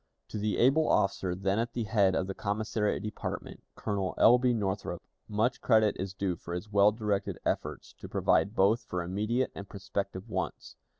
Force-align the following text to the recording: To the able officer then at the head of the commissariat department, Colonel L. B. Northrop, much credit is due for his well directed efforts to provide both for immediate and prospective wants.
To 0.29 0.39
the 0.39 0.57
able 0.57 0.89
officer 0.89 1.35
then 1.35 1.59
at 1.59 1.73
the 1.73 1.83
head 1.83 2.15
of 2.15 2.25
the 2.25 2.33
commissariat 2.33 3.03
department, 3.03 3.61
Colonel 3.75 4.15
L. 4.17 4.39
B. 4.39 4.51
Northrop, 4.51 4.99
much 5.27 5.61
credit 5.61 5.95
is 5.99 6.15
due 6.15 6.35
for 6.35 6.55
his 6.55 6.71
well 6.71 6.91
directed 6.91 7.37
efforts 7.45 7.93
to 7.99 8.09
provide 8.09 8.55
both 8.55 8.81
for 8.83 9.03
immediate 9.03 9.51
and 9.53 9.69
prospective 9.69 10.27
wants. 10.27 10.75